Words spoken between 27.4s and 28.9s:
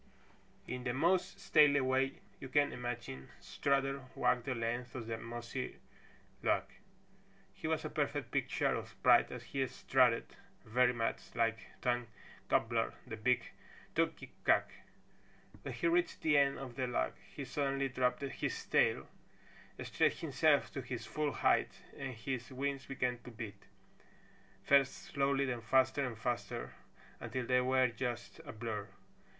they were just a blur.